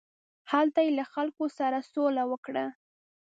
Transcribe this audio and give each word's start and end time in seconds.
هلته 0.51 0.79
یې 0.85 0.91
له 0.99 1.05
خلکو 1.13 1.43
سره 1.57 1.77
سوله 1.93 2.23
وکړه. 2.31 2.65